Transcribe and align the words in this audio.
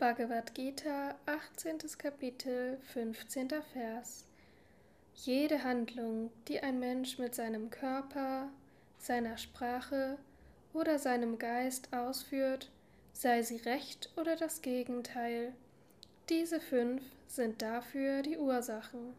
Bhagavad 0.00 0.54
Gita, 0.54 1.14
18. 1.26 1.76
Kapitel, 1.98 2.78
15. 2.94 3.50
Vers. 3.74 4.24
Jede 5.14 5.62
Handlung, 5.62 6.30
die 6.48 6.62
ein 6.62 6.80
Mensch 6.80 7.18
mit 7.18 7.34
seinem 7.34 7.68
Körper, 7.68 8.48
seiner 8.96 9.36
Sprache 9.36 10.16
oder 10.72 10.98
seinem 10.98 11.38
Geist 11.38 11.92
ausführt, 11.92 12.70
sei 13.12 13.42
sie 13.42 13.58
recht 13.58 14.08
oder 14.16 14.36
das 14.36 14.62
Gegenteil, 14.62 15.52
diese 16.30 16.60
fünf 16.60 17.02
sind 17.26 17.60
dafür 17.60 18.22
die 18.22 18.38
Ursachen. 18.38 19.12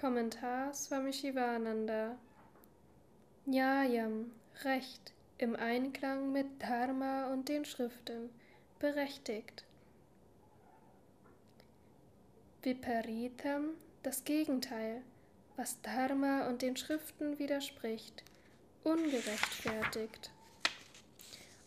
Kommentar 0.00 0.72
Swami 0.72 1.12
Shivananda 1.12 2.16
Nyayam, 3.44 4.32
Recht, 4.64 5.12
im 5.38 5.54
Einklang 5.56 6.32
mit 6.32 6.46
Dharma 6.62 7.32
und 7.32 7.48
den 7.48 7.64
Schriften, 7.64 8.30
berechtigt. 8.78 9.64
Viparitam, 12.62 13.70
das 14.02 14.24
Gegenteil, 14.24 15.02
was 15.56 15.80
Dharma 15.82 16.48
und 16.48 16.62
den 16.62 16.76
Schriften 16.76 17.38
widerspricht, 17.38 18.24
ungerechtfertigt. 18.82 20.30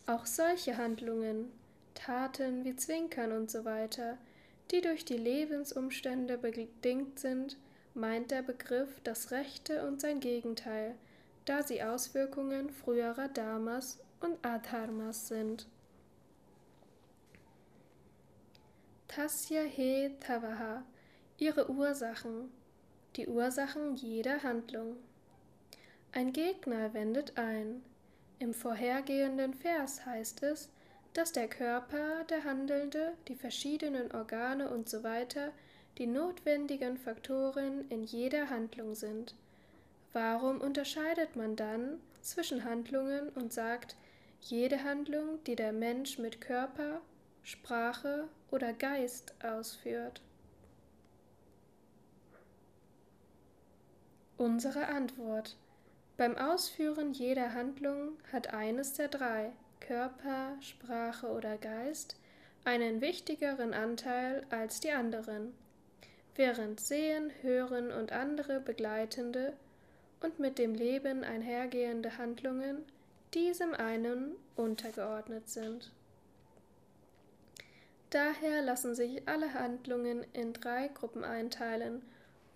Auch 0.06 0.26
solche 0.26 0.76
Handlungen, 0.76 1.52
Taten 1.94 2.64
wie 2.64 2.76
Zwinkern 2.76 3.32
und 3.32 3.50
so 3.50 3.64
weiter, 3.64 4.18
die 4.70 4.80
durch 4.80 5.04
die 5.04 5.16
Lebensumstände 5.16 6.38
bedingt 6.38 7.18
sind, 7.18 7.56
meint 7.94 8.30
der 8.30 8.42
Begriff 8.42 9.00
das 9.04 9.30
Rechte 9.30 9.86
und 9.86 10.00
sein 10.00 10.20
Gegenteil, 10.20 10.94
da 11.44 11.62
sie 11.62 11.82
Auswirkungen 11.82 12.70
früherer 12.70 13.28
Dharmas 13.28 13.98
und 14.20 14.44
Adharmas 14.44 15.28
sind. 15.28 15.66
Tasya 19.08 19.62
he 19.62 20.10
tavaha, 20.20 20.84
ihre 21.38 21.70
Ursachen, 21.70 22.50
die 23.16 23.26
Ursachen 23.26 23.96
jeder 23.96 24.42
Handlung. 24.42 24.96
Ein 26.12 26.32
Gegner 26.32 26.94
wendet 26.94 27.36
ein. 27.36 27.82
Im 28.38 28.54
vorhergehenden 28.54 29.54
Vers 29.54 30.06
heißt 30.06 30.42
es, 30.44 30.70
dass 31.12 31.32
der 31.32 31.48
Körper, 31.48 32.24
der 32.24 32.44
Handelnde, 32.44 33.14
die 33.28 33.34
verschiedenen 33.34 34.12
Organe 34.12 34.70
usw. 34.72 35.26
So 35.32 35.40
die 35.98 36.06
notwendigen 36.06 36.96
Faktoren 36.96 37.88
in 37.90 38.04
jeder 38.04 38.48
Handlung 38.48 38.94
sind. 38.94 39.34
Warum 40.12 40.60
unterscheidet 40.60 41.36
man 41.36 41.56
dann 41.56 42.00
zwischen 42.20 42.64
Handlungen 42.64 43.28
und 43.30 43.52
sagt, 43.52 43.96
jede 44.40 44.82
Handlung, 44.82 45.42
die 45.44 45.56
der 45.56 45.72
Mensch 45.72 46.18
mit 46.18 46.40
Körper, 46.40 47.00
Sprache 47.42 48.28
oder 48.50 48.72
Geist 48.72 49.34
ausführt? 49.42 50.20
Unsere 54.36 54.86
Antwort. 54.86 55.56
Beim 56.16 56.36
Ausführen 56.36 57.12
jeder 57.12 57.54
Handlung 57.54 58.18
hat 58.32 58.52
eines 58.52 58.94
der 58.94 59.08
drei, 59.08 59.52
Körper, 59.80 60.56
Sprache 60.60 61.28
oder 61.28 61.56
Geist, 61.56 62.16
einen 62.64 63.00
wichtigeren 63.00 63.72
Anteil 63.74 64.44
als 64.50 64.80
die 64.80 64.90
anderen 64.90 65.54
während 66.40 66.80
Sehen, 66.80 67.30
Hören 67.42 67.92
und 67.92 68.12
andere 68.12 68.60
begleitende 68.60 69.52
und 70.20 70.38
mit 70.38 70.58
dem 70.58 70.74
Leben 70.74 71.24
einhergehende 71.24 72.18
Handlungen 72.18 72.84
diesem 73.34 73.74
einen 73.74 74.34
untergeordnet 74.56 75.48
sind. 75.48 75.92
Daher 78.10 78.62
lassen 78.62 78.94
sich 78.94 79.28
alle 79.28 79.54
Handlungen 79.54 80.26
in 80.32 80.52
drei 80.52 80.88
Gruppen 80.88 81.22
einteilen 81.22 82.02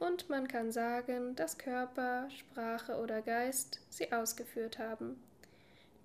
und 0.01 0.29
man 0.29 0.49
kann 0.49 0.73
sagen, 0.73 1.37
dass 1.37 1.59
Körper, 1.59 2.29
Sprache 2.31 2.97
oder 2.97 3.23
Geist 3.23 3.81
sie 3.89 4.13
ausgeführt 4.13 4.79
haben. 4.79 5.23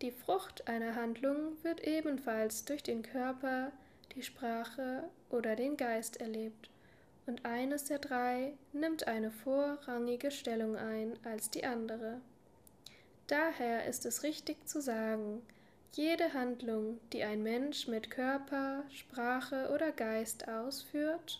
Die 0.01 0.11
Frucht 0.11 0.67
einer 0.67 0.95
Handlung 0.95 1.57
wird 1.63 1.81
ebenfalls 1.81 2.63
durch 2.63 2.83
den 2.83 3.01
Körper, 3.01 3.71
die 4.13 4.21
Sprache 4.21 5.03
oder 5.29 5.55
den 5.55 5.77
Geist 5.77 6.21
erlebt 6.21 6.69
und 7.29 7.45
eines 7.45 7.85
der 7.85 7.99
drei 7.99 8.53
nimmt 8.73 9.07
eine 9.07 9.29
vorrangige 9.29 10.31
Stellung 10.31 10.75
ein 10.75 11.13
als 11.23 11.51
die 11.51 11.63
andere. 11.63 12.19
Daher 13.27 13.85
ist 13.85 14.07
es 14.07 14.23
richtig 14.23 14.67
zu 14.67 14.81
sagen, 14.81 15.43
jede 15.93 16.33
Handlung, 16.33 16.99
die 17.13 17.23
ein 17.23 17.43
Mensch 17.43 17.87
mit 17.87 18.09
Körper, 18.09 18.83
Sprache 18.89 19.69
oder 19.73 19.91
Geist 19.91 20.47
ausführt, 20.47 21.39